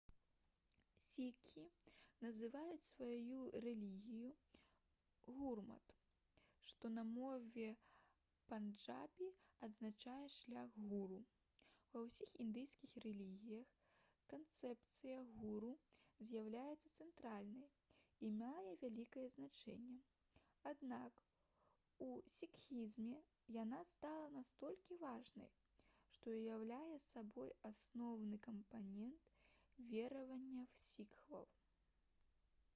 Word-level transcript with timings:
сікхі 1.11 1.63
называюць 2.25 2.85
сваю 2.89 3.39
рэлігію 3.65 4.29
гурмат 5.37 5.93
што 6.69 6.89
на 6.93 7.03
мове 7.09 7.65
панджабі 8.51 9.27
азначае 9.67 10.23
«шлях 10.35 10.77
гуру». 10.91 11.19
ва 11.93 12.03
ўсіх 12.05 12.31
індыйскіх 12.45 12.93
рэлігіях 13.05 13.73
канцэпцыя 14.33 15.19
гуру 15.39 15.71
з'яўляецца 16.29 16.93
цэнтральнай 17.03 17.69
і 18.27 18.31
мае 18.41 18.71
вялікае 18.83 19.25
значэнне 19.35 19.99
аднак 20.71 21.25
у 22.07 22.11
сікхізме 22.39 23.19
яна 23.61 23.83
стала 23.93 24.29
настолькі 24.39 24.97
важнай 25.05 25.53
што 26.17 26.37
ўяўляе 26.39 26.95
сабой 27.07 27.53
асноўны 27.71 28.41
кампанент 28.49 29.27
вераванняў 29.91 30.67
сікхаў 30.81 31.49